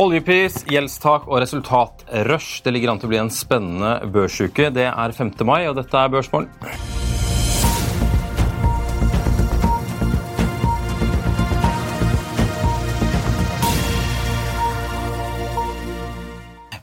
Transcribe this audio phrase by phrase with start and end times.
[0.00, 2.62] Oljepris, gjeldstak og resultatrush.
[2.64, 4.70] Det ligger an til å bli en spennende børsuke.
[4.72, 5.34] Det er 5.
[5.44, 7.01] mai, og dette er Børsmorgen.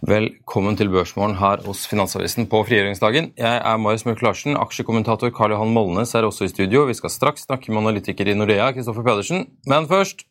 [0.09, 3.27] Velkommen til Børsmorgen her hos Finansavisen på frigjøringsdagen.
[3.37, 4.55] Jeg er Marius Mørk Larsen.
[4.57, 6.87] Aksjekommentator Karl Johan Molnes er også i studio.
[6.87, 9.45] Vi skal straks snakke med analytiker i Nordea, Kristoffer Pedersen.
[9.69, 10.23] Men først.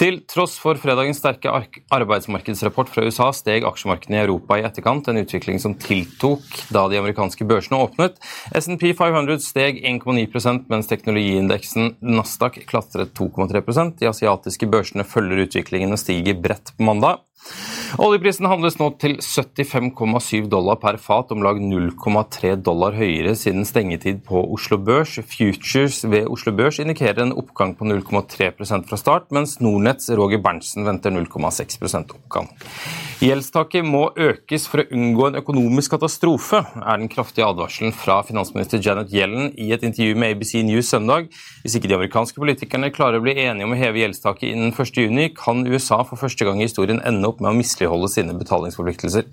[0.00, 1.52] Til tross for fredagens sterke
[1.92, 6.42] arbeidsmarkedsrapport fra USA steg aksjemarkedene i Europa i etterkant, en utvikling som tiltok
[6.74, 8.18] da de amerikanske børsene åpnet.
[8.58, 16.02] SNP 500 steg 1,9% mens teknologiindeksen Nasdaq klatret 2,3% De asiatiske børsene følger utviklingen og
[16.02, 17.22] stiger bredt på mandag.
[18.00, 24.22] Oljeprisen handles nå til 75,7 dollar per fat, om lag 0,3 dollar høyere siden stengetid
[24.24, 25.18] på Oslo Børs.
[25.28, 30.88] Futures ved Oslo Børs indikerer en oppgang på 0,3% fra start, mens Nordnetts Roger Berntsen
[30.88, 32.48] venter 0,6% oppgang.
[33.22, 38.80] Gjeldstaket må økes for å unngå en økonomisk katastrofe, er den kraftige advarselen fra finansminister
[38.82, 41.28] Janet Yellen i et intervju med ABC News søndag.
[41.62, 45.36] Hvis ikke de amerikanske politikerne klarer å bli enige om å heve gjeldstaket innen 1.6,
[45.36, 49.24] kan USA for første gang i historien ende opp med å misligholde sine betalingsforpliktelser.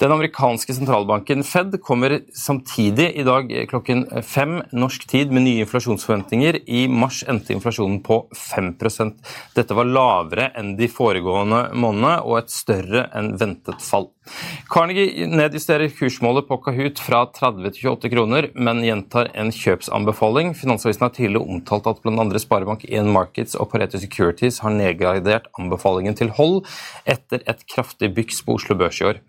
[0.00, 6.60] Den amerikanske sentralbanken Fed kommer samtidig i dag klokken fem norsk tid med nye inflasjonsforventninger.
[6.66, 12.52] I mars endte inflasjonen på 5% Dette var lavere enn de foregående månedene og et
[12.54, 14.10] større enn ventet fall.
[14.70, 20.52] Carnegie nedjusterer kursmålet på Kahoot fra 30 til 28 kroner, men gjentar en kjøpsanbefaling.
[20.58, 22.26] Finansavisen har tidligere omtalt at bl.a.
[22.44, 26.62] Sparebank1 Markets og Pareto Securities har nedgradert anbefalingen til hold
[27.04, 29.22] etter et kraftig byks på Oslo Børs i år.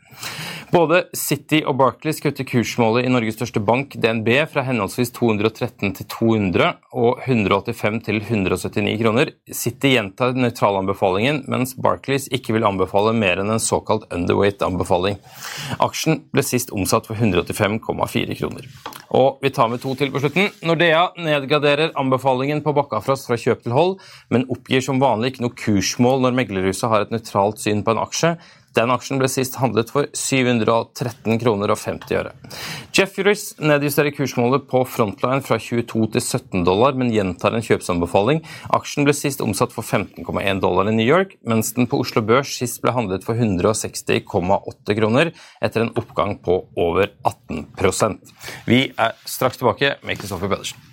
[0.73, 6.07] Både City og Barclays kutter kursmålet i Norges største bank, DNB, fra henholdsvis 213 til
[6.09, 9.33] 200 og 185 til 179 kroner.
[9.53, 15.19] City gjentar nøytralanbefalingen, mens Barclays ikke vil anbefale mer enn en såkalt underweight-anbefaling.
[15.83, 18.65] Aksjen ble sist omsatt for 185,4 kroner.
[19.13, 20.49] Og vi tar med to til på slutten.
[20.65, 23.95] Nordea nedgraderer anbefalingen på Bakkafrost fra kjøp til hold,
[24.33, 28.01] men oppgir som vanlig ikke noe kursmål når meglerhuset har et nøytralt syn på en
[28.01, 28.33] aksje.
[28.73, 32.31] Den aksjen ble sist handlet for 713 kroner og 50 øre.
[32.95, 38.41] Jefferies nedjusterer kursmålet på Frontline fra 22 til 17 dollar, men gjentar en kjøpsanbefaling.
[38.73, 42.55] Aksjen ble sist omsatt for 15,1 dollar i New York, mens den på Oslo Børs
[42.57, 48.33] sist ble handlet for 160,8 kroner, etter en oppgang på over 18%
[48.69, 50.92] Vi er straks tilbake med Kristoffer Pedersen.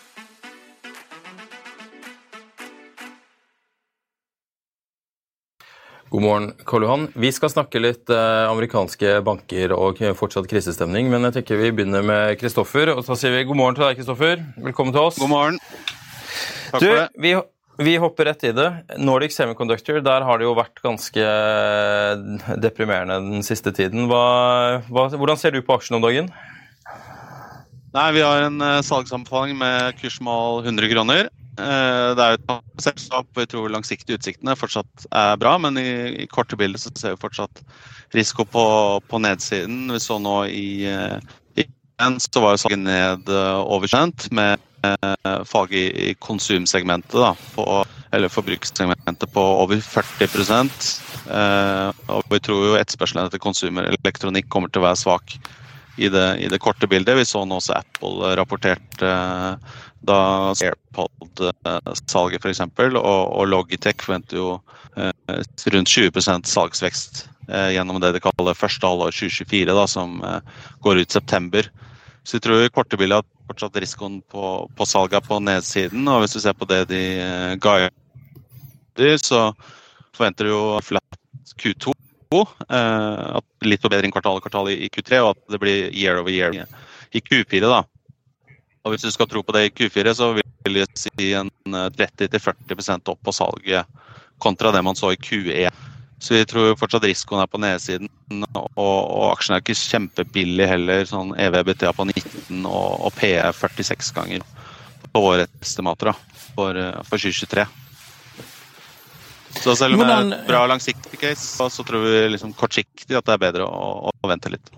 [6.11, 7.05] God morgen, Karl Johan.
[7.15, 12.03] Vi skal snakke litt eh, amerikanske banker og fortsatt krisestemning, men jeg tenker vi begynner
[12.03, 12.91] med Kristoffer.
[12.91, 14.41] Og så sier vi god morgen til deg, Kristoffer.
[14.59, 15.21] Velkommen til oss.
[15.21, 15.61] God morgen.
[16.73, 17.05] Takk du, for det.
[17.15, 17.31] Vi,
[17.87, 18.67] vi, hopper rett i det.
[18.99, 21.31] Nordic Semiconductor, der har det jo vært ganske
[22.59, 24.11] deprimerende den siste tiden.
[24.11, 24.25] Hva,
[24.91, 26.27] hva, hvordan ser du på aksjen om dagen?
[27.95, 31.31] Nei, Vi har en uh, salgsanbefaling med kursmål 100 kroner.
[31.59, 35.89] Uh, det er et selskap hvor jeg tror langsiktige utsiktene fortsatt er bra, men i,
[36.23, 37.63] i korte bilder så ser vi fortsatt
[38.15, 38.65] risiko på,
[39.07, 39.85] på nedsiden.
[39.91, 41.19] Vi så nå i, uh,
[41.59, 41.67] i
[42.23, 44.67] så var jo salget ned uh, overkjent med
[45.45, 47.65] fag i, i konsumsegmentet, da, på,
[48.11, 50.27] eller forbrukssegmentet, på over 40
[51.31, 55.37] eh, Og vi tror jo etterspørselen etter konsumerelektronikk kommer til å være svak
[55.97, 57.17] i det, i det, korte bildet.
[57.19, 60.19] Vi så nå også Apple rapporterte eh, da
[60.53, 62.61] AirPod-salget f.eks.
[62.61, 64.47] Og, og Logitech forventer jo
[64.97, 65.11] eh,
[65.75, 70.41] rundt 20 salgsvekst eh, gjennom det de kaller første halvår 2024, da, som eh,
[70.81, 71.69] går ut september.
[72.23, 74.43] Så vi tror i korte bilder at fortsatt risikoen på,
[74.77, 76.07] på salget er på nedsiden.
[76.07, 79.49] Og hvis du ser på det de eh, guider, så
[80.17, 81.21] forventer du jo flat
[81.61, 81.93] Q2
[82.31, 86.31] Eh, at litt forbedring kvartal og kvartal i Q3, og at det blir year over
[86.31, 86.55] year
[87.11, 87.65] i Q4.
[87.67, 87.83] da.
[88.81, 92.73] Og Hvis du skal tro på det i Q4, så vil jeg si en 30-40
[92.73, 93.85] eh, opp på salget
[94.41, 95.69] kontra det man så i Q1.
[96.21, 98.09] Så vi tror fortsatt risikoen er på nedsiden.
[98.53, 101.05] Og, og aksjen er ikke kjempebillig heller.
[101.09, 104.45] sånn EVBTA på 19 og, og PE 46 ganger
[105.11, 106.17] på våre estimater da,
[106.55, 107.65] for, eh, for 2023.
[109.61, 113.27] Så selv om det er et bra langsiktig case, så tror vi liksom kortsiktig at
[113.27, 114.71] det er bedre å, å vente litt.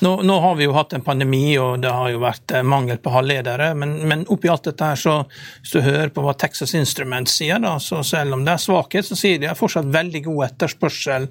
[0.00, 2.96] Nå, nå, har vi jo hatt en pandemi, og det har jo vært eh, mangel
[3.02, 3.70] på halvledere.
[3.76, 7.60] Men, men oppi alt dette her, så hvis du hører på hva Texas Instruments sier,
[7.60, 11.28] da, så selv om det er svakhet, så sier de at fortsatt veldig god etterspørsel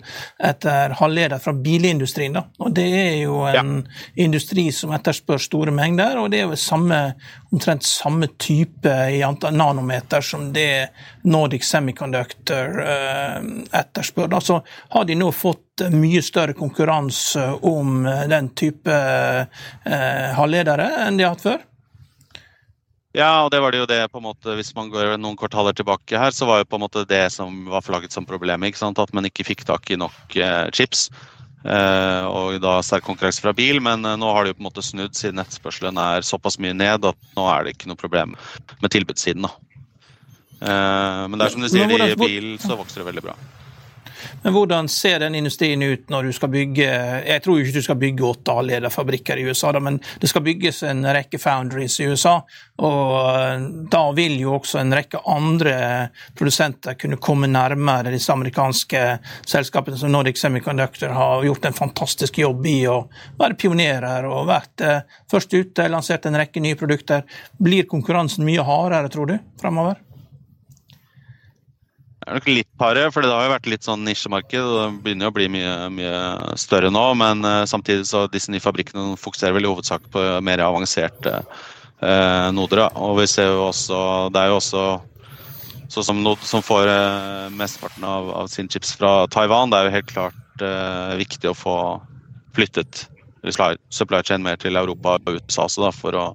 [0.51, 2.37] etter halvleder fra bilindustrien.
[2.37, 2.45] Da.
[2.61, 3.97] Og det er jo en ja.
[4.25, 7.01] industri som etterspør store mengder, og det er jo samme,
[7.51, 10.89] omtrent samme type i antall nanometer som det
[11.25, 13.39] Nordic Semiconductor uh,
[13.73, 14.29] etterspør.
[14.33, 14.61] Altså
[14.93, 21.23] har de nå fått mye større konkurranse om eh, den type eh, halvledere enn de
[21.23, 21.61] har hatt før?
[23.15, 25.73] Ja, og det var det jo det på en måte, Hvis man går noen kvartaler
[25.73, 28.69] tilbake her, så var jo på en måte det som var flagget som problemet.
[28.69, 28.99] ikke sant?
[28.99, 31.07] At man ikke fikk tak i nok eh, chips.
[31.59, 34.69] Eh, og da sterk konkurranse fra bil, men eh, nå har det jo på en
[34.69, 38.37] måte snudd siden etterspørselen er såpass mye ned at nå er det ikke noe problem
[38.79, 39.47] med tilbudssiden.
[39.47, 39.51] da.
[40.59, 43.35] Eh, men det er som du sier, i bil så vokser det veldig bra.
[44.43, 46.87] Men hvordan ser den industrien ut når du skal bygge
[47.25, 50.83] Jeg tror ikke du skal bygge åtte lederfabrikker i USA, da, men det skal bygges
[50.89, 52.39] en rekke foundries i USA.
[52.85, 55.75] Og eh, da vil jo også en rekke andre
[56.37, 59.05] produsenter kunne komme nærmere disse amerikanske
[59.47, 62.99] selskapene som Nordic Semiconductor har gjort en fantastisk jobb i å
[63.39, 67.25] være pionerer og vært eh, først ute, lansert en rekke nye produkter.
[67.59, 69.99] Blir konkurransen mye hardere, tror du, framover?
[72.29, 74.61] Er nok litt hardere, for det har jo vært litt sånn nisjemarked.
[74.61, 76.21] og Det begynner jo å bli mye, mye
[76.61, 80.63] større nå, men uh, samtidig så disse nye fabrikkene fokuserer vel i hovedsak på mer
[80.63, 82.85] avanserte uh, noder.
[82.95, 84.01] Og vi ser jo også
[84.33, 84.83] Det er jo også
[85.89, 89.73] sånn som Nod som får uh, mesteparten av, av sin chips fra Taiwan.
[89.73, 90.35] Det er jo helt klart
[91.15, 91.73] viktig å få
[92.51, 93.05] flyttet
[93.47, 96.25] supply chain mer til Europa og USA også, da, for å,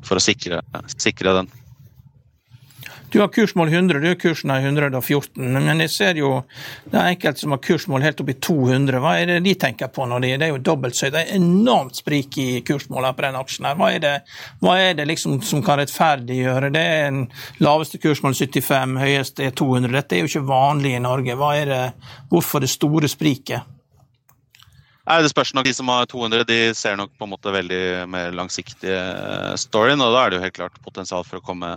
[0.00, 0.62] for å sikre,
[0.96, 1.50] sikre den.
[3.10, 5.52] Du har kursmål 100, du har kursen er 114.
[5.52, 6.30] Men jeg ser jo
[6.90, 8.98] det er enkelte som har kursmål helt opp i 200.
[9.02, 11.36] Hva er det de tenker på når de Det er jo dobbelt så Det er
[11.36, 13.68] enormt sprik i kursmålene på den aksjen.
[13.70, 13.78] her.
[13.78, 14.14] Hva er det,
[14.60, 16.82] hva er det liksom som kan rettferdiggjøre det?
[16.86, 17.22] er en
[17.60, 19.92] laveste kursmål 75, høyeste er 200.
[19.92, 21.38] Dette er jo ikke vanlig i Norge.
[21.38, 21.82] Hva er det,
[22.28, 23.62] hvorfor det store spriket?
[25.06, 25.64] Nei, det spørs nok.
[25.64, 28.98] De som har 200, de ser nok på en måte veldig mer langsiktige
[29.62, 30.02] storyen.
[30.02, 31.76] Og da er det jo helt klart potensial for å komme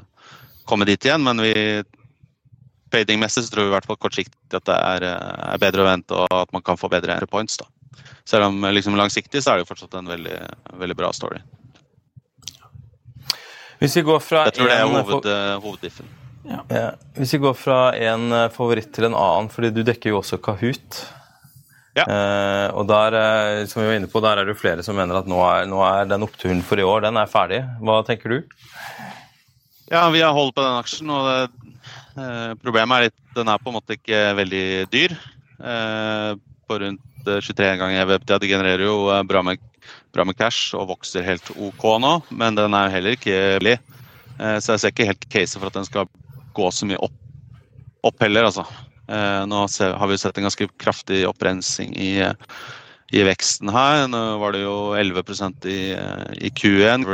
[0.69, 1.53] komme dit igjen, men vi
[2.89, 6.15] tradingmessig så tror vi i hvert fall kortsiktig at det er, er, bedre å vente
[6.17, 7.59] og at man kan få bedre points.
[7.61, 7.67] da.
[8.25, 10.39] Selv om liksom, langsiktig så er det jo fortsatt en veldig,
[10.81, 11.41] veldig bra story.
[13.79, 15.29] Hvis vi går fra Jeg tror det er hoved,
[15.63, 16.09] hoveddiffen.
[16.49, 16.63] Ja.
[16.73, 16.89] Ja.
[17.15, 21.03] Hvis vi går fra en favoritt til en annen, fordi du dekker jo også Kahoot.
[21.97, 22.05] Ja.
[22.05, 25.19] Eh, og der, eh, som vi var inne på, der er det flere som mener
[25.19, 27.63] at nå er, nå er, den oppturen for i år den er ferdig.
[27.81, 28.59] Hva tenker du?
[29.89, 31.73] Ja, vi har holdt på den aksjen, og det,
[32.21, 35.15] eh, problemet er litt den er på en måte ikke veldig dyr.
[35.59, 36.33] Eh,
[36.69, 38.35] på rundt 23 ganger EVPT.
[38.39, 39.57] Det genererer jo eh, bra med,
[40.13, 43.79] bra med, cash og vokser helt OK nå, men den er heller ikke billig.
[44.37, 46.09] Eh, så jeg ser ikke helt case for at den skal
[46.53, 47.15] gå så mye opp,
[48.05, 48.67] opp heller, altså.
[49.09, 52.11] Eh, nå har vi sett en ganske kraftig opprensing i,
[53.11, 54.05] i veksten her.
[54.11, 55.79] Nå var det jo 11% i,
[56.45, 57.07] i Q1,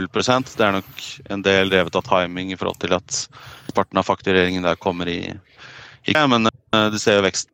[0.00, 3.22] 0% Det er nok en del drevet av timing i forhold til at
[3.76, 5.22] parten av faktureringen der kommer i,
[6.08, 7.52] i Men du ser jo veksten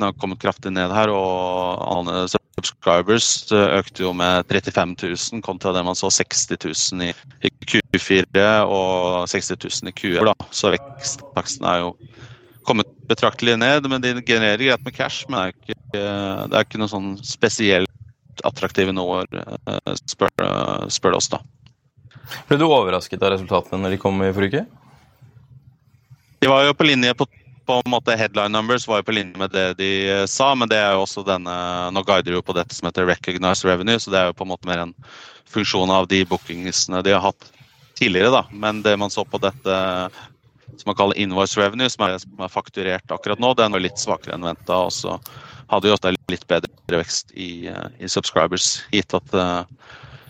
[0.00, 5.98] har kommet kraftig ned her, og subscribers økte jo med 35 000 kontra det man
[5.98, 6.56] så 60
[6.94, 7.12] 000 i,
[7.44, 9.50] i Q4 og 60
[9.82, 10.32] 000 i Q1.
[10.50, 11.92] Så veksttaksten er jo
[12.68, 15.24] kommet betraktelig ned, men de genererer greit med cash.
[15.28, 16.02] Men det er ikke,
[16.48, 20.30] det er ikke noe sånn spesielt attraktive nivåer, eh, spør,
[20.92, 21.42] spør det oss, da.
[22.48, 24.66] Ble du overrasket av resultatene når de kom i forrige uke?
[26.38, 27.26] De var jo på linje på,
[27.66, 30.70] på en måte Headline numbers var jo på linje med det de eh, sa, men
[30.70, 31.56] det er jo også denne
[31.94, 34.46] Nå guider de jo på dette som heter recognized revenue, så det er jo på
[34.46, 34.94] en måte mer en
[35.48, 37.50] funksjon av de bookingsene de har hatt
[37.98, 38.30] tidligere.
[38.30, 39.78] da, Men det man så på dette
[40.76, 44.00] som man kaller invoice revenue, som er, som er fakturert akkurat nå, den var litt
[44.00, 44.82] svakere enn venta.
[44.88, 45.16] Og så
[45.68, 49.64] hadde også litt bedre vekst i, eh, i subscribers, gitt at uh,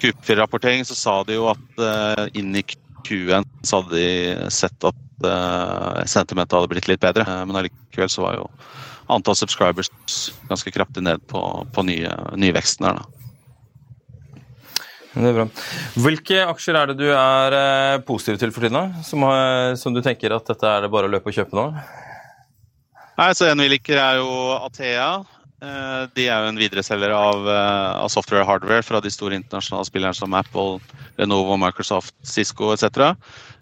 [0.03, 2.65] Q4-rapportering så sa de jo at uh, inn i
[3.07, 8.11] Q1 så hadde de sett at uh, sentimentet hadde blitt litt bedre, uh, men allikevel
[8.13, 8.49] så var jo
[9.09, 9.91] antall subscribers
[10.51, 11.41] ganske kraftig ned på,
[11.73, 13.01] på nye, nyveksten her.
[13.01, 13.18] da.
[15.19, 15.47] Det er bra.
[15.99, 18.93] Hvilke aksjer er det du er eh, positiv til for tiden?
[19.07, 19.25] Som,
[19.81, 21.65] som, du tenker at dette er det bare å løpe og kjøpe nå?
[23.19, 25.11] Nei, så En vi liker, er jo Athea.
[25.59, 29.41] Eh, de er jo en videreselger av, eh, av software og hardware fra de store
[29.41, 30.79] internasjonale spillerne som Apple,
[31.19, 33.17] Lenovo, Microsoft, Cisco etc.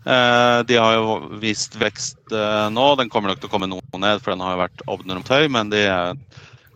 [0.06, 2.30] De har jo vist vekst
[2.70, 2.84] nå.
[3.00, 5.48] Den kommer nok til å komme noe ned, for den har jo vært ordnet høy,
[5.50, 6.20] men de er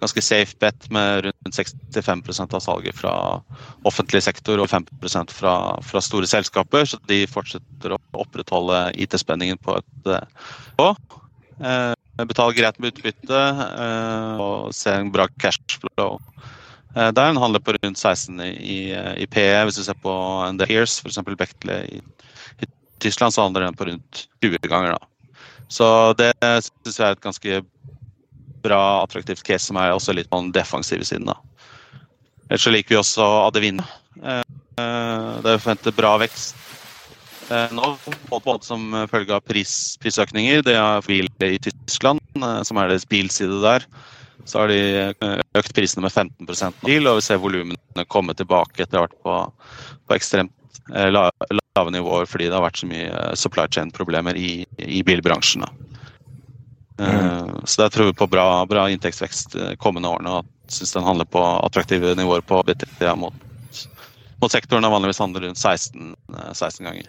[0.01, 3.15] ganske safe bet med rundt 65% av salget fra
[3.89, 4.87] offentlig sektor og 5
[5.29, 5.55] fra,
[5.85, 6.85] fra store selskaper.
[6.89, 10.93] Så de fortsetter å opprettholde IT-spenningen på et nivå.
[11.61, 16.19] Eh, betaler greit med utbytte eh, og ser en bra cashflow.
[16.97, 19.65] Eh, der den handler på rundt 16 i, i PE.
[19.69, 20.15] Hvis du ser på
[20.47, 21.21] en del peers, f.eks.
[21.37, 22.01] Bechtle i,
[22.61, 24.97] i, Tyskland, så handler den på rundt 20 ganger.
[24.97, 25.35] da.
[25.71, 25.87] Så
[26.19, 27.61] det syns jeg er et ganske
[28.63, 31.31] bra, attraktivt case som er også litt på den defensive siden.
[31.31, 31.37] da.
[32.51, 33.85] Ellers så liker vi også Adevine.
[34.21, 34.43] Eh,
[35.41, 36.57] det er forventet bra vekst
[37.51, 37.93] eh, nå,
[38.31, 40.65] både som følge av pris, prisøkninger.
[40.67, 43.87] Det er bil i Tyskland, eh, som er deres bilside der.
[44.49, 44.81] Så har de
[45.61, 49.37] økt prisene med 15% bil, og vi ser volumene komme tilbake etter hvert på,
[50.09, 50.57] på ekstremt
[50.91, 55.63] lave nivåer fordi det har vært så mye supply chain-problemer i, i bilbransjen.
[57.01, 57.63] Mm.
[57.65, 60.41] Så der tror vi på bra, bra inntektsvekst kommende årene.
[60.41, 63.35] og Syns den handler på attraktive nivåer på BTA mot,
[64.43, 64.85] mot sektoren.
[64.85, 66.15] er vanligvis handler rundt 16,
[66.53, 67.09] 16 ganger.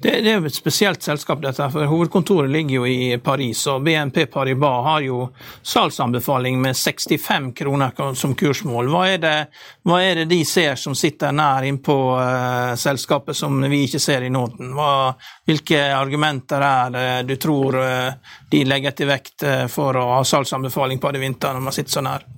[0.00, 3.66] Det, det, er jo et spesielt selskap, dette, for hovedkontoret ligger jo i Paris.
[3.66, 5.24] og BNP Paribas har jo
[5.62, 8.88] salgsanbefaling med 65 kroner som kursmål.
[8.92, 9.34] Hva er det,
[9.82, 14.22] hva er det de ser som sitter nær innpå uh, selskapet som vi ikke ser
[14.22, 14.72] i Norden?
[14.78, 15.12] Hva,
[15.48, 20.24] hvilke argumenter er det du tror uh, de legger til vekt uh, for å ha
[20.24, 22.28] salgsanbefaling på det vinteren når man sitter så nær?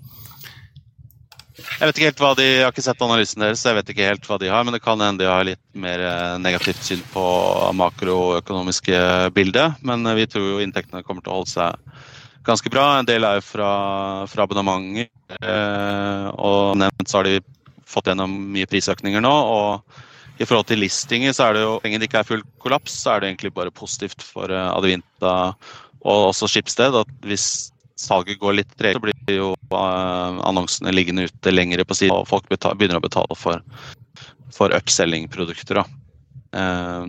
[1.81, 4.09] Jeg vet ikke helt hva de, jeg har ikke sett analysen deres, jeg vet ikke
[4.11, 4.65] helt hva de har.
[4.69, 7.23] Men det kan hende de har litt mer eh, negativt syn på
[7.79, 8.99] makroøkonomiske
[9.33, 9.79] bildet.
[9.89, 12.05] Men eh, vi tror jo inntektene kommer til å holde seg
[12.45, 12.85] ganske bra.
[12.99, 13.71] En del er jo fra,
[14.29, 15.09] fra abonnementer.
[15.41, 17.41] Eh, og nevnt så har de
[17.89, 19.33] fått gjennom mye prisøkninger nå.
[19.33, 19.97] og
[20.41, 23.15] i forhold til listinger, så er det jo lenge det ikke er full kollaps, så
[23.15, 25.35] er det egentlig bare positivt for Adevinta
[26.01, 31.29] og også Skipsted at hvis salget går litt tregere, så blir jo uh, annonsene liggende
[31.29, 33.63] ute lengre på siden, og folk betal, begynner å betale for,
[34.55, 35.83] for upselling-produkter.
[36.51, 37.05] Eh,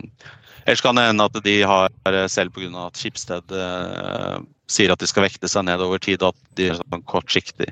[0.65, 1.89] ellers kan det hende at de har,
[2.29, 2.69] selv pga.
[2.85, 4.35] at Skipsted eh,
[4.69, 7.71] sier at de skal vekte seg ned over tid, og at de har en kortsiktig,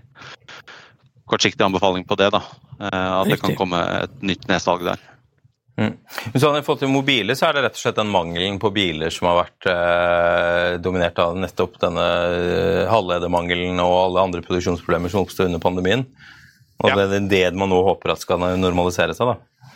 [1.29, 2.31] kortsiktig anbefaling på det.
[2.33, 2.41] da.
[2.79, 3.35] at Riktig.
[3.35, 5.05] det kan komme et nytt nedsalg der.
[5.79, 5.93] Mm.
[6.33, 8.71] Men så I forhold til mobile så er det rett og slett den mangelen på
[8.75, 15.13] biler som har vært eh, dominert av nettopp denne eh, halvledermangelen og alle andre produksjonsproblemer
[15.13, 16.03] som oppsto under pandemien.
[16.83, 16.97] Og ja.
[16.99, 19.31] det er det man nå håper at skal normalisere seg?
[19.31, 19.71] da?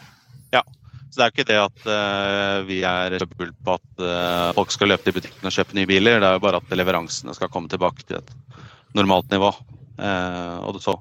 [0.60, 0.64] Ja,
[1.10, 4.92] Så det er ikke det at uh, vi er bull på at uh, folk skal
[4.92, 6.20] løpe til butikken og kjøpe nye biler.
[6.20, 8.32] Det er jo bare at leveransene skal komme tilbake til et
[8.96, 9.52] normalt nivå.
[10.00, 10.96] Uh, og så,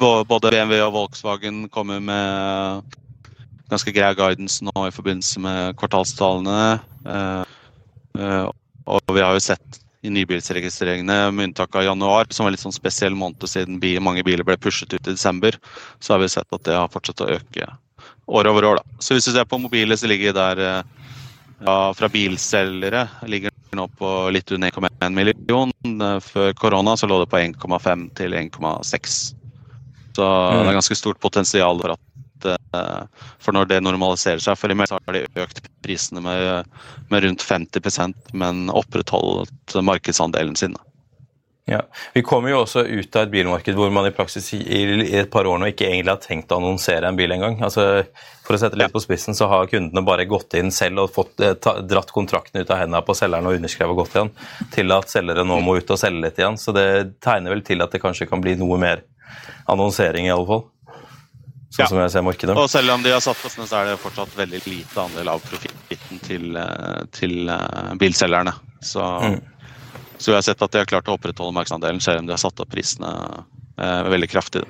[0.00, 2.96] både BMW og Volkswagen kommer med
[3.70, 6.78] ganske grei guidance nå i forbindelse med kvartalstallene.
[8.88, 12.74] og vi har jo sett i nybilsregistreringene, med unntak av januar, som var litt sånn
[12.74, 15.58] spesiell måned siden mange biler ble pushet ut i desember,
[16.00, 17.66] så har vi sett at det har fortsatt å øke
[18.28, 18.80] år over år.
[18.80, 18.98] Da.
[19.02, 20.62] Så hvis du ser på mobile, så ligger der
[21.64, 25.72] ja, fra bilselgere ligger nå på litt under 1,1 million.
[26.22, 29.18] Før korona så lå det på 1,5 til 1,6.
[30.18, 32.07] Så det er ganske stort potensial for at Eh,
[32.44, 34.58] for når det normaliserer seg.
[34.58, 36.68] For i mer har de økt prisene med,
[37.10, 40.76] med rundt 50% men opprettholdt markedsandelen sin.
[41.68, 41.82] Ja.
[42.14, 44.78] Vi kommer jo også ut av et bilmarked hvor man i praksis i
[45.18, 47.58] et par år nå ikke egentlig har tenkt å annonsere en bil engang.
[47.60, 48.06] Altså,
[48.46, 51.34] for å sette litt på spissen så har kundene bare gått inn selv og fått,
[51.60, 54.32] ta, dratt kontrakten ut av hendene på selgeren og underskrevet godt igjen,
[54.72, 56.56] til at selgere nå må ut og selge litt igjen.
[56.56, 56.88] Så det
[57.24, 59.04] tegner vel til at det kanskje kan bli noe mer
[59.68, 60.64] annonsering, i alle fall.
[61.68, 61.88] Sånn ja.
[61.90, 62.56] som jeg ser markedet.
[62.56, 65.42] Og selv om de har satt kostnadene, så er det fortsatt veldig lite andel av
[65.44, 68.54] profitten til, eh, til uh, bilselgerne.
[68.80, 69.36] Så, mm.
[70.16, 72.40] så, vi har sett at de har klart å opprettholde markedsandelen, selv om de har
[72.40, 74.64] satt opp prisene eh, veldig kraftig.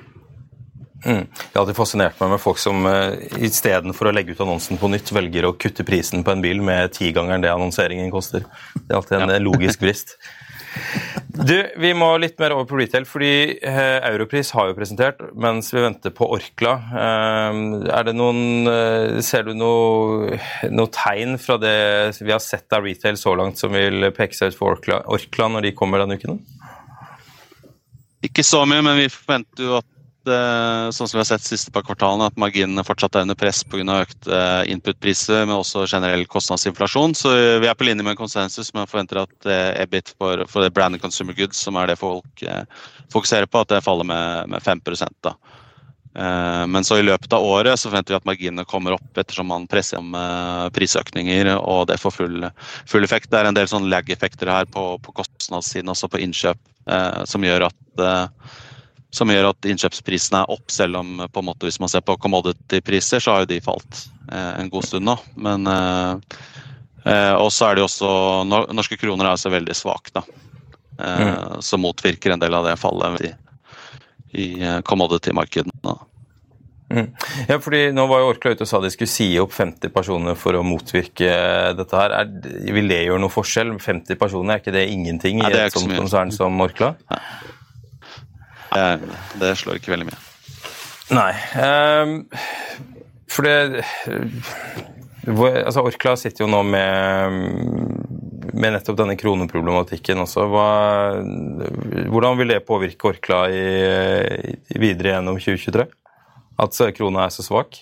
[1.05, 1.23] Mm.
[1.31, 4.91] Det har alltid fascinert meg med folk som uh, istedenfor å legge ut annonsen på
[4.91, 8.43] nytt, velger å kutte prisen på en bil med tigangeren det annonseringen koster.
[8.75, 9.39] Det er alltid en ja.
[9.47, 10.17] logisk brist.
[11.39, 13.31] Du, Vi må litt mer over på retail, fordi
[13.63, 16.73] eh, Europris har jo presentert, mens vi venter på Orkla.
[17.03, 17.59] Eh,
[17.95, 20.39] er det noen, eh, Ser du noe,
[20.73, 21.75] noe, tegn fra det
[22.19, 25.47] vi har sett av retail så langt som vil peke seg ut for Orkla, Orkla
[25.53, 26.41] når de kommer denne uken?
[28.25, 29.87] Ikke så mye, men vi forventer jo at
[30.27, 34.01] sånn som vi har sett siste par kvartalene, at marginene fortsatt er under press pga.
[34.03, 37.15] økte eh, input-priser, men også generell kostnadsinflasjon.
[37.15, 37.31] Så
[37.63, 41.01] vi er på linje med konsensus, men forventer at eh, EBIT for, for det branded
[41.01, 42.43] consumer goods, som er det folk
[43.13, 45.35] fokuserer på, at det faller med, med 5% da.
[46.67, 49.67] Men så i løpet av året så forventer vi at marginene kommer opp ettersom man
[49.69, 50.15] presser om
[50.73, 52.47] prisøkninger og det får full,
[52.89, 53.29] full effekt.
[53.29, 56.59] Det er en del sånn lag-effekter her på, på kostnadssiden, også på innkjøp,
[57.29, 58.03] som gjør at
[59.13, 62.17] som gjør at innkjøpsprisene er opp, selv om på en måte hvis man ser på
[62.21, 65.15] commodity-priser, så har jo de falt eh, en god stund nå.
[65.41, 66.37] Men eh,
[67.05, 68.11] eh, også er det jo også
[68.75, 70.25] Norske kroner er altså veldig svake, da.
[70.99, 71.65] Eh, mm.
[71.65, 73.33] Som motvirker en del av det fallet i,
[74.45, 75.97] i eh, commodity-markedene.
[76.89, 77.05] Mm.
[77.45, 80.37] Ja, fordi nå var jo Orkla ute og sa de skulle si opp 50 personer
[80.37, 81.29] for å motvirke
[81.77, 82.13] dette her.
[82.21, 82.29] Er,
[82.73, 83.73] vil det gjøre noe forskjell?
[83.81, 86.93] 50 personer, er ikke det ingenting i Nei, det et sånt konsern som Orkla?
[87.09, 87.23] Nei.
[88.69, 90.19] Det slår ikke veldig mye.
[91.15, 91.31] Nei.
[91.57, 92.15] Um,
[93.29, 93.83] for det
[95.29, 97.35] altså Orkla sitter jo nå med,
[98.53, 100.45] med nettopp denne kroneproblematikken også.
[100.49, 100.69] Hva,
[102.09, 103.63] hvordan vil det påvirke Orkla i,
[104.69, 105.87] i videre gjennom 2023?
[106.59, 107.81] At krona er så svak?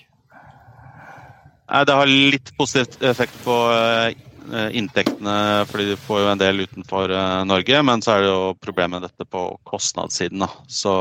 [1.68, 4.27] Det har litt positiv effekt på Eh,
[4.72, 8.54] inntektene fordi de får jo en del utenfor eh, Norge, men så er det jo
[8.64, 10.46] problemet med dette på kostnadssiden.
[10.68, 10.94] Så,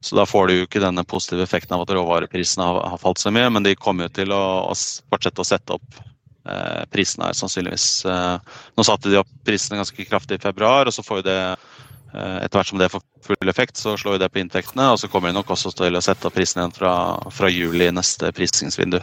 [0.00, 3.22] så, da får du jo ikke denne positive effekten av at råvareprisene har, har falt
[3.22, 4.74] så mye, men de kommer jo til å, å
[5.12, 7.88] fortsette å sette opp eh, prisene her, sannsynligvis.
[8.10, 11.40] Eh, nå satte de opp prisene ganske kraftig i februar, og så får jo det
[11.48, 15.10] eh, etter hvert som det får full effekt, så slår det på inntektene, og så
[15.12, 16.94] kommer de nok også til å sette opp prisen igjen fra,
[17.34, 19.00] fra juli neste prisingsvindu.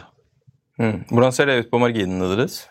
[0.80, 1.02] Mm.
[1.10, 2.62] Hvordan ser det ut på marginene deres?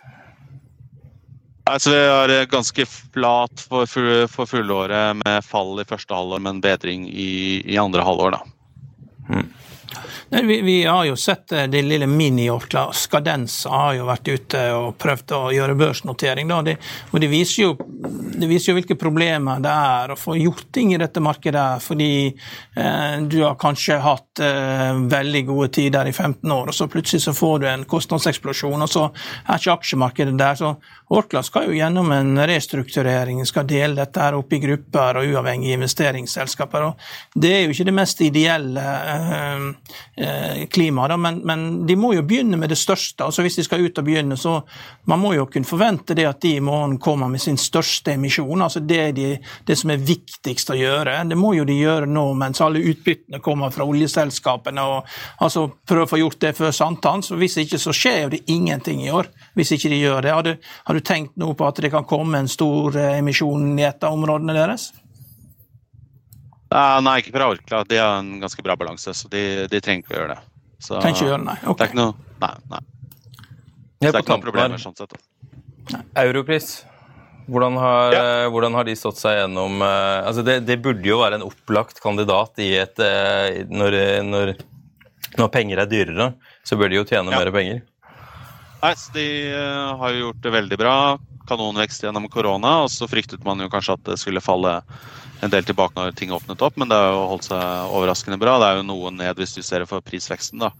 [1.63, 3.85] Altså, vi har ganske flat for,
[4.31, 8.37] for fullåret med fall i første halvår, men bedring i, i andre halvår.
[8.37, 8.41] da.
[9.29, 9.49] Mm.
[10.29, 12.85] Vi, vi, har jo sett de det lille mini-Orkla.
[12.95, 16.47] Skadensa har jo vært ute og prøvd å gjøre børsnotering.
[16.47, 16.61] Da.
[16.65, 16.77] Det,
[17.11, 17.73] og det viser, jo,
[18.41, 21.65] det viser, jo, hvilke problemer det er å få gjort ting i dette markedet.
[21.83, 26.89] Fordi eh, du har kanskje hatt eh, veldig gode tider i 15 år, og så
[26.91, 30.59] plutselig så får du en kostnadseksplosjon, og så er ikke aksjemarkedet der.
[30.59, 30.73] Så
[31.11, 35.79] Orkla skal jo gjennom en restrukturering, skal dele dette her opp i grupper og uavhengige
[35.79, 36.89] investeringsselskaper.
[36.91, 38.87] og Det er jo ikke det mest ideelle.
[40.21, 41.07] Eh, klimaet, klima.
[41.07, 41.17] Da.
[41.17, 43.23] Men, men, de må jo begynne med det største.
[43.23, 44.61] altså Hvis de skal ut og begynne, så
[45.05, 48.30] man må jo kunne forvente det at de i morgen kommer med sin største emisjon.
[48.39, 49.27] Altså Det de,
[49.67, 51.17] det som er viktigst å gjøre.
[51.27, 54.81] Det må jo de gjøre nå mens alle utbyttene kommer fra oljeselskapene.
[54.81, 55.05] og
[55.41, 57.31] altså Prøve å få gjort det før sankthans.
[57.31, 59.27] Hvis ikke så skjer det ingenting i år.
[59.53, 60.31] hvis ikke de gjør det.
[60.31, 63.79] Har du, har du tenkt noe på at det kan komme en stor eh, emisjon
[63.79, 64.91] i et av områdene deres?
[66.71, 67.83] Uh, nei, ikke fra Orkla.
[67.83, 70.41] De har en ganske bra balanse, så de, de trenger ikke å gjøre det.
[70.79, 71.57] Så Trenger ikke gjøre det, nei.
[71.61, 72.79] det er ikke noe Nei, nei.
[74.01, 75.19] Så det er ikke noe problem sånn sett.
[76.17, 76.69] Europris.
[77.51, 78.21] Hvordan har, Ja.
[78.45, 81.43] eh, hvordan har de stått seg gjennom eh, altså det, det burde jo være en
[81.49, 84.53] opplagt kandidat i et eh, når, når,
[85.37, 86.29] når penger er dyrere,
[86.63, 87.41] så bør de jo tjene Ja.
[87.43, 87.81] mer penger.
[88.81, 89.25] Nei, De
[89.99, 90.95] har jo gjort det veldig bra.
[91.49, 92.83] Kanonvekst gjennom korona.
[92.85, 94.79] og Så fryktet man jo kanskje at det skulle falle
[95.43, 97.61] en del tilbake når ting åpnet opp, men det har jo holdt seg
[97.93, 98.55] overraskende bra.
[98.61, 100.59] Det er jo noe ned hvis du ser det for prisveksten.
[100.61, 100.71] da.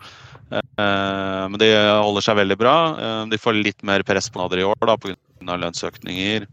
[0.52, 2.76] Eh, Men de holder seg veldig bra.
[2.98, 5.16] Eh, De får litt mer press på nader i år pga.
[5.42, 6.48] lønnsøkninger.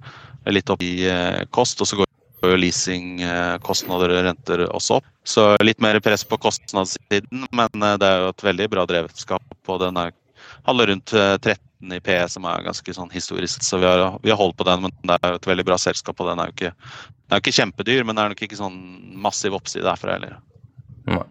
[0.49, 2.07] Litt opp i eh, kost, og så går
[2.63, 5.09] leasingkostnader og renter også opp.
[5.27, 9.43] Så litt mer press på kostnadssiden, men det er jo et veldig bra drevskap.
[9.69, 10.13] og den er
[10.69, 13.63] handler rundt eh, 13 i PE, som er ganske sånn historisk.
[13.65, 15.79] Så vi har, vi har holdt på den, men det er jo et veldig bra
[15.81, 16.21] selskap.
[16.21, 18.61] og Den er jo ikke, den er jo ikke kjempedyr, men det er nok ikke
[18.61, 18.79] sånn
[19.29, 20.39] massiv oppside derfra heller.
[21.09, 21.25] Nei.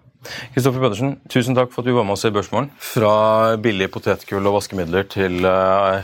[0.53, 2.71] Kristoffer Pedersen, tusen takk for at du var med oss i Børsmorgen.
[2.81, 6.01] Fra billige potetgull og vaskemidler til uh,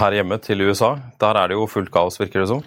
[0.00, 0.94] her hjemme til USA.
[1.22, 2.62] Der er det jo fullt kaos, virker det som.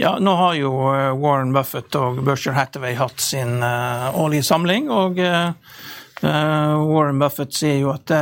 [0.00, 4.88] Ja, nå har jo eh, Warren Buffett og Berkshire Hathaway hatt sin uh, årlige samling,
[4.88, 5.52] og uh,
[6.22, 8.12] Warren Buffett sier jo at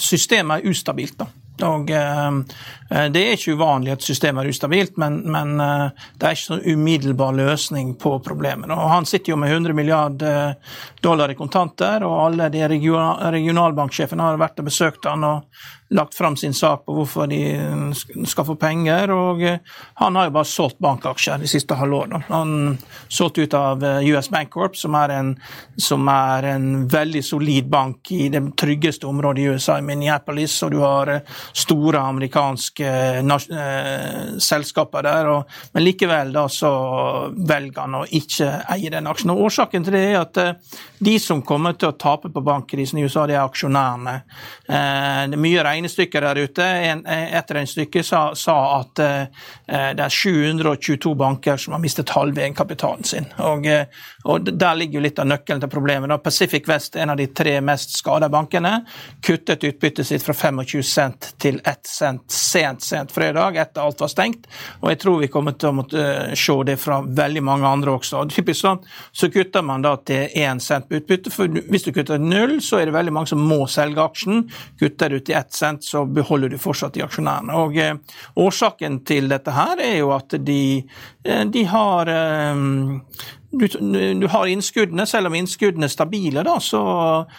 [0.00, 1.18] systemet er ustabilt.
[1.20, 1.28] da.
[1.64, 6.36] Og eh, Det er ikke uvanlig at systemet er ustabilt, men, men eh, det er
[6.36, 8.70] ikke sånn umiddelbar løsning på problemet.
[8.74, 10.54] Og Han sitter jo med 100 milliarder
[11.02, 16.14] dollar i kontanter, og alle de regional, regionalbanksjefene har vært og besøkt han og lagt
[16.14, 17.94] fram sin sak på hvorfor de
[18.26, 19.10] skal få penger.
[19.10, 19.58] og eh,
[20.00, 22.22] Han har jo bare solgt bankaksjer de siste halvårene.
[22.28, 25.32] Han solgte ut av eh, US Bancorp, som er, en,
[25.78, 30.74] som er en veldig solid bank i det tryggeste området i USA, i Minneapolis, og
[30.74, 35.30] du har eh, store amerikanske eh, selskaper der.
[35.36, 36.72] Og, men likevel da så
[37.36, 39.34] velger han å ikke eie den aksjen.
[39.34, 40.52] Og Årsaken til det er at eh,
[40.98, 44.18] de som kommer til å tape på bankkrisen i USA, det er aksjonærene.
[44.66, 46.66] Eh, det er mye regnestykker der ute.
[46.90, 49.46] En, et regnestykke sa, sa at eh,
[49.96, 53.28] det er 722 banker som har mistet halve egenkapitalen sin.
[53.38, 53.86] Og, eh,
[54.24, 56.10] og Der ligger jo litt av nøkkelen til problemet.
[56.10, 56.18] Da.
[56.18, 58.80] Pacific West, en av de tre mest skada bankene,
[59.24, 64.10] kuttet utbyttet sitt fra 25 cent til 1 cent sent sent fredag, etter alt var
[64.12, 64.46] stengt.
[64.80, 67.96] Og jeg tror vi kommer til å måtte eh, se det fra veldig mange andre
[67.98, 68.22] også.
[68.22, 71.30] Og typisk sånn, Så kutter man da til 1 cent utbytte.
[71.30, 74.48] for Hvis du kutter null, så er det veldig mange som må selge aksjen.
[74.80, 77.56] Kutter du til 1 cent, så beholder du fortsatt i aksjonærene.
[77.62, 77.96] Og eh,
[78.42, 80.60] Årsaken til dette her er jo at de,
[81.24, 82.62] eh, de har eh,
[83.50, 83.68] du,
[84.20, 86.80] du har innskuddene, selv om innskuddene er stabile, da, så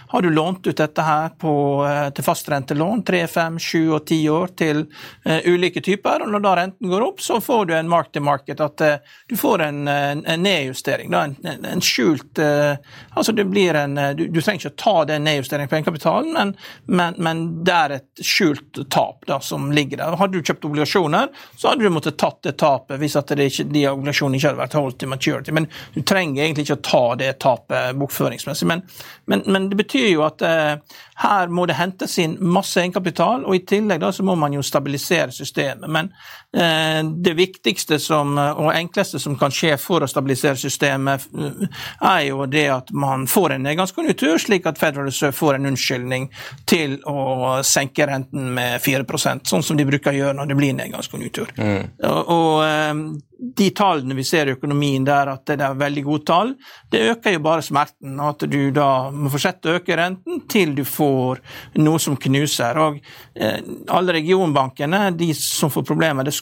[0.08, 1.54] har du lånt ut dette her på,
[1.88, 4.84] eh, til fastrentelån, 3, 5, 7 og 10 år til
[5.28, 6.24] uh, ulike typer.
[6.24, 9.16] og Når da renten går opp, så får du en mark to market, at uh,
[9.28, 11.12] du får en, en, en nedjustering.
[11.12, 12.76] Da, en, en, skjult uh,
[13.18, 16.54] Altså det blir en du, du trenger ikke å ta den nedjusteringen på egenkapitalen, men,
[16.86, 20.18] men, men det er et skjult tap da, som ligger der.
[20.20, 23.68] Hadde du kjøpt obligasjoner, så hadde du måttet tatt det tapet hvis at det ikke,
[23.74, 25.56] de obligasjonene ikke hadde vært holdt til maturity.
[25.56, 25.70] Men
[26.08, 28.68] trenger egentlig ikke å ta det tapet bokføringsmessig.
[28.70, 28.84] Men,
[29.26, 33.56] men, men det betyr jo at eh, her må det hentes inn masse egenkapital, og
[33.56, 35.90] i tillegg da så må man jo stabilisere systemet.
[35.90, 36.12] Men
[36.54, 41.64] eh, det viktigste som, og enkleste som kan skje for å stabilisere systemet, eh,
[42.12, 46.30] er jo det at man får en nedgangskonjunktur, slik at Federal Reserve får en unnskyldning
[46.70, 50.78] til å senke renten med 4% sånn som de bruker å gjøre når det blir
[50.78, 51.56] nedgangskonjunktur.
[51.58, 52.94] Og, og eh,
[53.38, 56.54] de tallene vi ser i økonomien der, at det er veldig gode tall,
[56.92, 58.20] det øker jo bare smerten.
[58.24, 61.42] At du da må fortsette å øke renten til du får
[61.82, 62.82] noe som knuser.
[62.84, 63.00] Og
[63.36, 63.60] eh,
[63.94, 66.38] alle regionbankene, de som får problemer, det,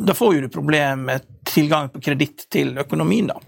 [0.00, 3.38] da får jo du problemer med tilgang på kreditt til økonomien, da.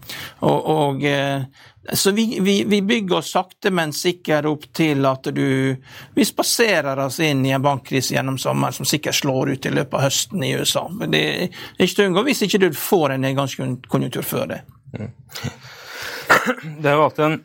[0.49, 1.45] Og, og eh,
[1.93, 5.77] så vi, vi, vi bygger oss sakte, men sikkert opp til at du
[6.15, 9.99] Vi spaserer oss inn i en bankkrise gjennom sommeren som sikkert slår ut i løpet
[9.99, 10.87] av høsten i USA.
[10.89, 11.49] Men det er
[11.83, 14.63] ikke til å unngå hvis ikke du får en nedgangskonjunktur før det.
[16.83, 17.39] Det er jo alltid en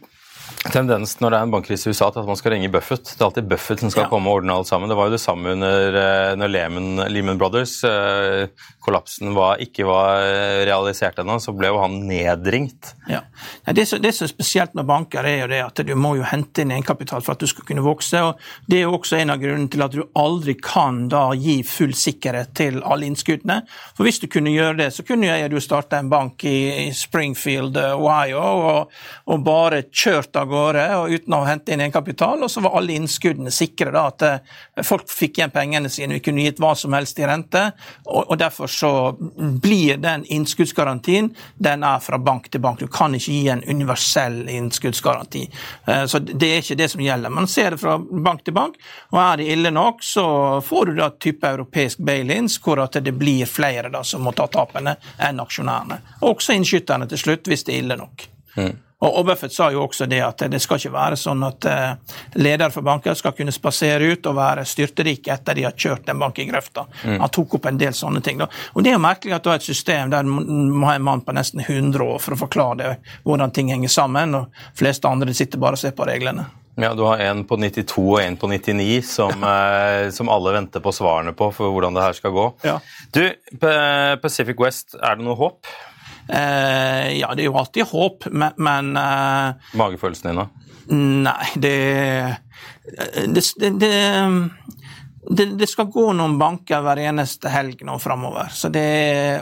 [0.74, 3.04] tendens når det er en bankkrise i USA til at man skal ringe Buffett.
[3.14, 4.10] Det er alltid Buffett som skal Ja.
[4.12, 4.90] komme og ordne alt sammen.
[4.90, 7.84] Det var jo det samme under eh, når Lehman, Lehman Brothers.
[7.84, 8.48] eh,
[8.88, 12.94] Kollapsen var, ikke var eh, realisert ennå, så ble jo han nedringt.
[13.10, 13.22] Ja.
[13.68, 16.72] Det, som, er spesielt med banker, er jo det at du må jo hente inn
[16.72, 18.22] egenkapital for at du skal kunne vokse.
[18.24, 21.62] og Det er jo også en av grunnene til at du aldri kan da gi
[21.68, 23.62] full sikkerhet til alle innskuddene.
[23.98, 27.76] For Hvis du kunne gjøre det, så kunne jeg jo starte en bank i, Springfield,
[27.78, 28.92] eh, Ohio, og,
[29.28, 32.96] og bare kjørt av gårde og uten å hente inn egenkapital, og så var alle
[32.98, 33.92] innskuddene sikre.
[33.94, 37.28] da, At eh, folk fikk igjen pengene sine, vi kunne gitt hva som helst i
[37.28, 37.64] rente.
[38.06, 38.92] og, og Derfor så
[39.62, 42.80] blir den innskuddsgarantien den er fra bank til bank.
[42.80, 45.46] Du kan ikke gi en universell innskuddsgaranti.
[45.88, 47.34] Eh, så Det er ikke det som gjelder.
[47.34, 48.78] Man ser det fra bank til bank,
[49.12, 50.28] og er det ille nok, så
[50.62, 54.48] får du da type europeisk bail-ins, hvor at det blir flere da som må ta
[54.48, 56.02] tapene enn aksjonærene.
[56.28, 58.28] Også innskytterne til slutt, hvis det er ille nok.
[58.58, 58.76] Mm.
[59.06, 62.74] Og Buffett sa jo også det at det skal ikke være sånn at uh, ledere
[62.74, 66.40] for banker skal kunne spasere ut og være styrterike etter de har kjørt en bank
[66.42, 66.88] i grøfta.
[67.04, 67.20] Mm.
[67.22, 68.42] Han tok opp en del sånne ting.
[68.42, 68.50] Da.
[68.74, 71.22] Og Det er jo merkelig at du har et system der må ha en mann
[71.22, 72.96] på nesten 100 år for å forklare det,
[73.28, 76.48] hvordan ting henger sammen, og fleste andre sitter bare og ser på reglene.
[76.78, 80.82] Ja, Du har en på 92 og en på 99 som, eh, som, alle venter
[80.82, 82.48] på svarene på for hvordan det her skal gå.
[82.66, 82.80] Ja.
[83.14, 83.22] Du,
[84.22, 85.70] Pacific West, er det noe håp?
[86.28, 90.48] Eh, ja, det er jo alltid håp, men, men eh, Magefølelsen din, da?
[90.88, 91.78] Nei, det
[93.28, 93.94] det, det, det
[95.30, 98.54] det, skal gå noen banker hver eneste helg nå framover.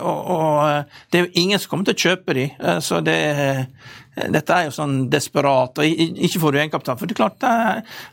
[0.02, 2.48] Og, og, det er jo ingen som kommer til å kjøpe de.
[2.58, 3.20] Eh, så det,
[4.16, 5.78] dette er jo sånn desperat.
[5.78, 5.86] og
[6.26, 6.98] Ikke får du egenkapital.
[6.98, 7.46] For det er klart,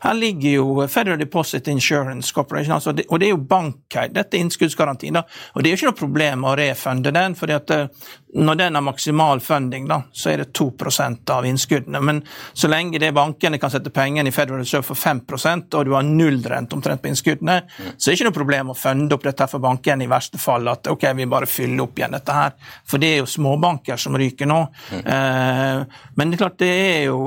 [0.05, 4.13] her ligger jo Federal Deposit Insurance Corporation, altså og det er jo bankeid.
[4.13, 5.17] Dette er innskuddsgarantien.
[5.17, 7.37] Og det er jo ikke noe problem å refunde den.
[7.57, 7.77] at
[8.35, 11.99] når den har maksimal funding, da, så er det 2% av innskuddene.
[12.01, 12.21] Men
[12.53, 16.05] så lenge det bankene kan sette pengene i Federal Reserve for 5% og du har
[16.07, 17.59] nullrent omtrent på innskuddene,
[17.97, 20.65] så er det ikke noe problem å funde opp dette for bankene i verste fall.
[20.71, 22.55] At ok, vi bare fyller opp igjen dette her.
[22.89, 24.59] For det er jo småbanker som ryker nå.
[24.93, 25.03] Mm.
[25.13, 27.19] Eh, men det er klart, det er jo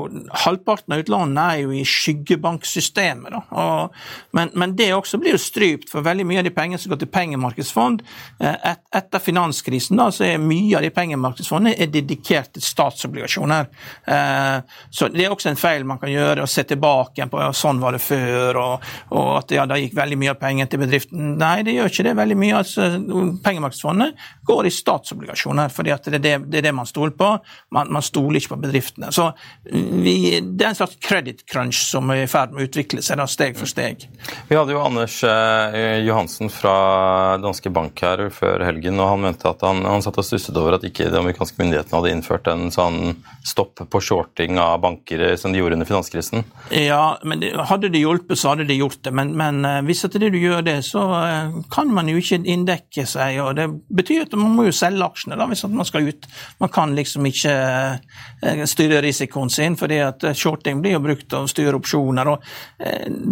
[0.43, 3.31] halvparten av utlånene er jo i skyggebanksystemet.
[3.31, 3.43] da.
[3.63, 3.95] Og,
[4.35, 7.01] men, men, det også blir jo strypt, for veldig mye av de pengene som går
[7.05, 8.03] til pengemarkedsfond
[8.43, 13.69] eh, et, Etter finanskrisen da, så er mye av de pengemarkedsfondet er dedikert til statsobligasjoner.
[14.07, 14.57] Eh,
[14.89, 17.81] så Det er også en feil man kan gjøre, å se tilbake på ja, sånn
[17.81, 21.35] var det før, og, og at ja, det gikk veldig mye av pengene til bedriften.
[21.39, 22.15] Nei, det gjør ikke det.
[22.21, 22.89] Veldig mye altså,
[23.43, 27.31] Pengemarkedsfondet går i statsobligasjoner, fordi at det er det, det, er det man stoler på.
[27.75, 29.11] Man, man, stoler ikke på bedriftene.
[29.13, 29.29] Så
[29.63, 33.19] vi, Det er en slags credit crunch som er i ferd med å utvikle seg,
[33.21, 34.07] da, steg for steg.
[34.47, 39.49] Vi hadde jo Anders eh, Johansen fra Danske Bank her før helgen, og han mente
[39.49, 42.69] at han, han satt og stusset over at ikke de amerikanske myndighetene hadde innført en
[42.73, 46.43] sånn stopp på shorting av banker som de gjorde under finanskrisen?
[46.73, 49.13] Ja, men hadde det hjulpet, så hadde de gjort det.
[49.15, 53.05] Men, men eh, hvis det du gjør det, så eh, kan man jo ikke inndekke
[53.07, 53.39] seg.
[53.43, 53.67] og Det
[53.99, 56.27] betyr at man må jo selge aksjene da, hvis man skal ut.
[56.61, 61.45] Man kan liksom ikke eh, styre risikoen sin, fordi at shorting blir jo brukt til
[61.45, 62.33] å styre opsjoner.
[62.33, 62.43] og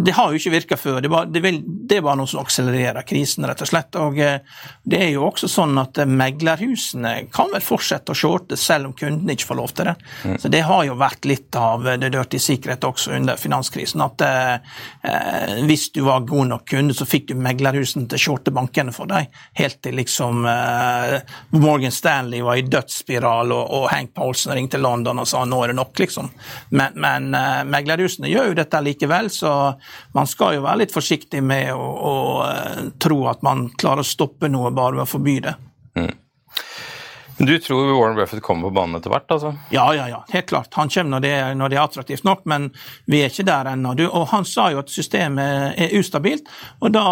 [0.06, 1.00] Det har jo ikke virka før.
[1.04, 4.00] Det, var, det, vil, det var noe som akselererer krisen, rett og slett.
[4.00, 8.94] og Det er jo også sånn at meglerhusene kan vel fortsette å shorte selv om
[8.96, 9.94] kunden ikke får lov til det.
[10.24, 10.36] Mm.
[10.42, 14.02] Så Det har jo vært litt av det dirty secret også under finanskrisen.
[14.04, 18.54] At eh, hvis du var god nok kunde, så fikk du meglerhusene til å shorte
[18.54, 19.30] bankene for deg.
[19.58, 21.16] Helt til liksom eh,
[21.56, 25.72] Morgan Stanley var i dødsspiral, og, og Hank Paulson ringte London og sa nå er
[25.72, 26.30] det nok, liksom.
[26.76, 29.52] Men, men eh, meglerhusene gjør jo dette likevel, så
[30.16, 34.06] man skal jo være litt forsiktig med å, å uh, tro at man klarer å
[34.06, 35.54] stoppe noe bare ved å forby det.
[35.96, 36.14] Mm.
[37.38, 39.30] Du tror Warren Buffett kommer på banen etter hvert?
[39.30, 39.50] altså?
[39.70, 40.68] Ja, ja, ja, helt klart.
[40.74, 42.70] Han kommer når det, når det er attraktivt nok, men
[43.04, 43.92] vi er ikke der ennå.
[44.06, 46.48] Og han sa jo at systemet er ustabilt,
[46.80, 47.04] og da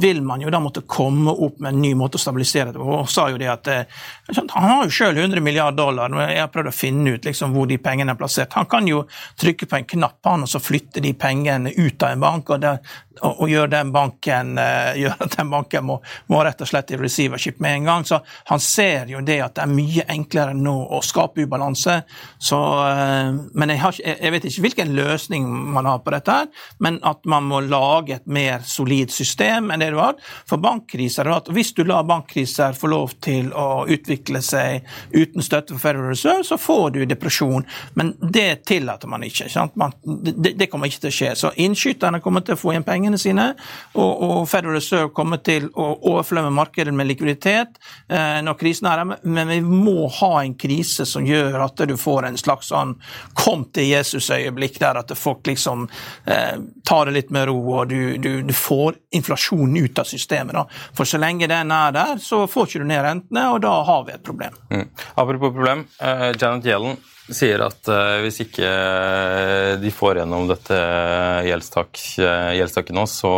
[0.00, 2.88] vil man jo da måtte komme opp med en ny måte å stabilisere det på.
[3.02, 4.00] Og sa jo det at eh,
[4.38, 7.52] Han har jo sjøl 100 milliarder dollar, og jeg har prøvd å finne ut liksom
[7.52, 8.56] hvor de pengene er plassert.
[8.56, 9.04] Han kan jo
[9.36, 12.64] trykke på en knapp han, og så flytte de pengene ut av en bank, og,
[12.64, 12.72] det,
[13.20, 16.00] og, og gjøre den banken, uh, gjør at den banken må,
[16.32, 18.08] må rett og slett i receivership med en gang.
[18.08, 21.98] Så han ser jo det at det er mye enklere nå å skape ubalanse.
[22.42, 26.68] Så, eh, men jeg, har, jeg, vet ikke hvilken løsning man har på dette, her,
[26.82, 30.18] men at man må lage et mer solid system enn det du har.
[30.48, 35.82] For bankkriser Hvis du lar bankkriser få lov til å utvikle seg uten støtte for
[35.82, 37.66] Federal Reserve, så får du depresjon.
[37.98, 39.48] Men det tillater man ikke.
[39.74, 41.32] Man, det, det, kommer ikke til å skje.
[41.38, 43.52] Så innskyterne kommer til å få igjen pengene sine,
[43.94, 47.78] og, og Federal Reserve kommer til å overflømme markedet med likviditet
[48.08, 51.96] eh, når krisen er her men vi må ha en krise som gjør at du
[51.98, 52.94] får en slags sånn
[53.38, 55.86] kom til Jesus-øyeblikk, der at folk liksom
[56.24, 60.56] eh, tar det litt med ro, og du, du, du får inflasjonen ut av systemet.
[60.56, 60.66] Da.
[60.96, 64.04] For så lenge den er der, så får ikke du ned rentene, og da har
[64.08, 64.58] vi et problem.
[64.72, 64.86] Mm.
[65.14, 70.74] Apropos problem, uh, Janet Yellen sier at uh, hvis ikke uh, de får gjennom dette
[70.74, 73.34] uh, gjeldstaket nå, så,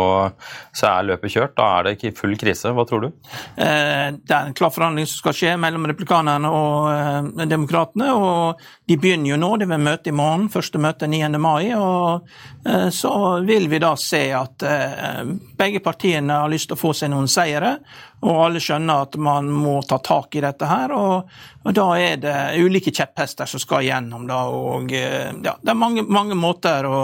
[0.71, 1.55] så, er løpet kjørt.
[1.59, 2.73] Da er det ikke full krise.
[2.75, 3.11] Hva tror du?
[3.55, 8.11] det er en klar forhandling som skal skje mellom replikanerne og eh, demokratene.
[8.15, 11.29] Og de begynner jo nå, det vil møte i morgen, første møte 9.
[11.41, 11.73] mai.
[11.77, 12.27] Og
[12.67, 13.13] eh, så
[13.45, 15.21] vil vi da se at eh,
[15.57, 17.77] begge partiene har lyst til å få seg noen seire.
[18.25, 20.93] Og alle skjønner at man må ta tak i dette her.
[20.97, 21.29] Og,
[21.65, 24.25] og da er det ulike kjepphester som skal gjennom.
[24.29, 26.99] Da, og eh, ja, Det er mange, mange måter å,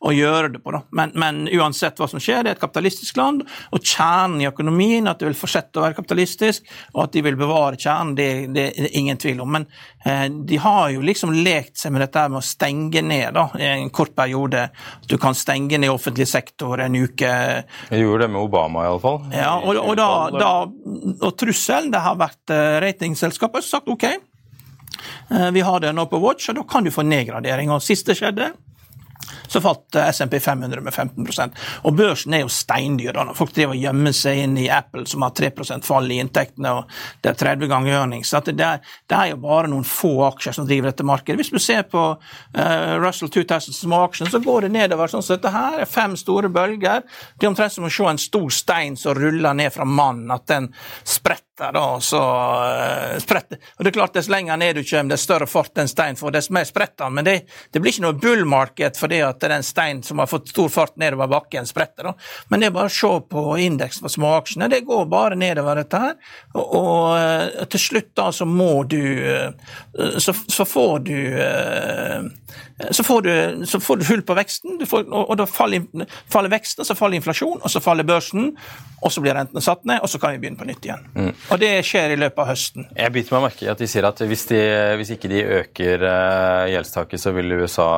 [0.00, 0.74] å, gjøre det på.
[0.74, 0.82] Da.
[0.98, 3.44] Men, men, uansett hva som skjer, det er et kapitalistisk land.
[3.74, 7.38] Og kjernen i økonomien, at det vil fortsette å være kapitalistisk, og at de vil
[7.38, 9.54] bevare kjernen, det, det er ingen tvil om.
[9.58, 9.68] Men
[10.02, 13.70] eh, de har jo liksom lekt seg med dette med å stenge ned da, i
[13.76, 14.66] en kort periode.
[14.74, 17.30] At du kan stenge ned offentlig sektor en uke.
[17.94, 19.22] Jeg gjorde det med Obama, iallfall.
[19.34, 24.06] Ja, og, og da, da og trusselen det har vært eh, ratingselskapet som sagt OK,
[24.08, 27.72] eh, vi har det nå på watch, og da kan du få nedgradering.
[27.74, 28.52] Og siste skjedde,
[29.54, 33.18] så falt SMP 500 med 15% Og børsen er jo steindyr.
[33.38, 36.90] Folk driver og gjemmer seg inn i Apple, som har 3% fall i inntektene, og
[37.22, 38.32] det er 30 ganger earnings.
[38.32, 41.38] Så det er, det, er, jo bare noen få aksjer som driver dette markedet.
[41.40, 45.38] Hvis du ser på uh, Russell 2000 små aksjer, så går det nedover sånn som
[45.38, 45.80] dette her.
[45.84, 47.04] er Fem store bølger.
[47.38, 50.46] Det er omtrent som å se en stor stein som ruller ned fra mannen, at
[50.50, 50.70] den
[51.06, 53.60] spretter da, så uh, spretter.
[53.76, 56.34] Og det er klart, Dess lenger ned du kommer, dess større fart den stein får,
[56.34, 57.14] dess mer spretter den.
[57.20, 57.36] Men det,
[57.70, 60.50] det, blir ikke noe bull market fordi at det er en stein som har fått
[60.52, 62.10] stor fart nedover bakken, spretter.
[62.10, 62.14] da.
[62.48, 64.70] Men det er bare å se på indeksen for småaksjene.
[64.72, 66.14] Det går bare nedover, dette her.
[66.54, 69.50] Og, og til slutt da så må du uh,
[70.18, 71.16] så, så, får du
[72.90, 75.84] så får, du, så får du hull på veksten, får, og, og, da faller,
[76.30, 78.50] faller veksten, så faller inflasjon, og så faller børsen,
[79.04, 81.06] og så blir rentene satt ned, og så kan vi begynne på nytt igjen.
[81.14, 81.30] Mm.
[81.54, 82.88] Og det skjer i løpet av høsten.
[82.98, 84.60] Jeg biter meg merke i at de sier at hvis, de,
[84.98, 87.88] hvis ikke de øker uh, gjeldstaket, så vil USA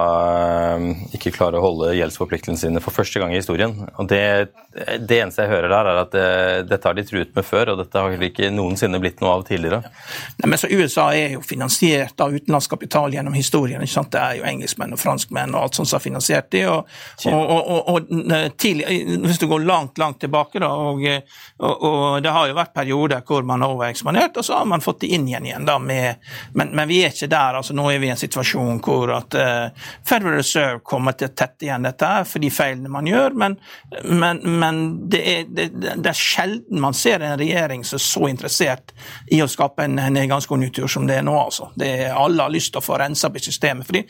[1.17, 3.75] ikke klare å holde gjeldsforpliktelsene sine for første gang i historien.
[3.97, 4.23] Og det,
[4.75, 7.73] det eneste jeg hører der, er at det, uh, dette har de truet med før,
[7.73, 9.83] og dette har ikke noensinne blitt noe av tidligere.
[10.41, 13.83] Nei, men så USA er jo finansiert av utenlandsk kapital gjennom historien.
[13.83, 14.13] ikke sant?
[14.15, 16.65] Det er jo engelskmenn og franskmenn og alt sånt som har finansiert det.
[16.71, 16.89] Og,
[17.33, 22.57] og, og, og tidlig, hvis du går langt, langt tilbake, da, og, det har jo
[22.57, 25.47] vært perioder hvor man har overeksponert, og så har man fått det inn igjen.
[25.49, 26.23] igjen da, med,
[26.55, 27.59] men, men, vi er ikke der.
[27.61, 31.35] altså Nå er vi i en situasjon hvor at uh, Federal Reserve kommer til å
[31.37, 33.57] tette igjen dette for de feilene man gjør, men,
[34.05, 38.29] men, men det, er, det, det, er, sjelden man ser en regjering som er så
[38.31, 38.95] interessert
[39.33, 41.37] i å skape en nedgangskonjunktur som det er nå.
[41.41, 41.71] altså.
[41.83, 43.87] Er, alle har lyst til å få rensa opp i systemet.
[43.87, 44.05] fordi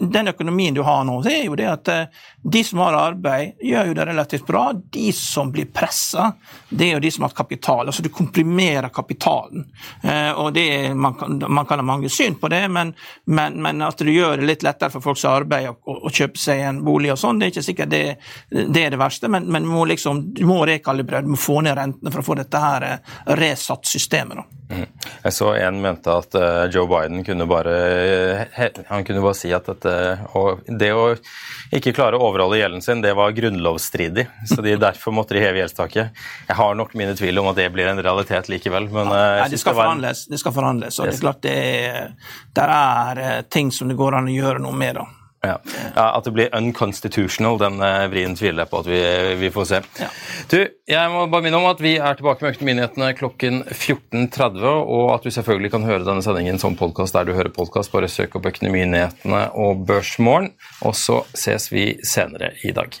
[0.00, 3.54] Den økonomien du har nå, det er jo det at uh, de som har arbeid,
[3.60, 4.66] gjør jo det relativt bra.
[4.92, 6.32] De som blir pressa,
[6.68, 7.86] det er jo de som har kapital.
[7.86, 9.64] altså Du komprimerer kapitalen.
[10.02, 12.92] Eh, og det man, kan, man kan ha mange syn på det, men,
[13.24, 16.12] men, men, at du gjør det litt lettere for folk som har arbeid, å, å
[16.12, 18.02] kjøpe seg en bolig og sånn, det er ikke sikkert det,
[18.50, 19.30] det er det verste.
[19.30, 22.38] Men, men må liksom, du må rekalibrere, du må få ned rentene for å få
[22.42, 24.42] dette her eh, resatt systemet.
[24.42, 24.64] da.
[24.74, 24.86] Mm.
[25.22, 27.74] Jeg så en mente at uh, Joe Biden kunne bare
[28.88, 29.92] han kunne bare si at dette,
[30.80, 31.02] det å
[31.74, 34.26] ikke klare å overholde gjelden sin, det var grunnlovsstridig.
[34.48, 36.22] Så de, derfor måtte de heve gjeldstaket.
[36.48, 38.88] Jeg har nok mine tvil om at det blir en realitet likevel.
[38.92, 40.98] Men, ja, nei, det, skal det, forhandles, det skal forhandles.
[40.98, 44.38] Og det er klart det er, der er eh, ting som det går an å
[44.38, 45.00] gjøre noe med.
[45.00, 45.23] da.
[45.44, 45.58] Ja.
[45.96, 46.06] ja.
[46.10, 49.02] At det blir unconstitutional, den uh, vrien tviler jeg på at vi,
[49.42, 49.82] vi får se.
[50.00, 50.08] Ja.
[50.50, 50.58] Du,
[50.90, 55.26] jeg må bare minne om at vi er tilbake med Økonominyhetene klokken 14.30, og at
[55.26, 57.92] du selvfølgelig kan høre denne sendingen som podkast der du hører podkast.
[57.94, 60.52] Bare søk opp Økonominyhetene og Børsmorgen,
[60.84, 63.00] og så ses vi senere i dag.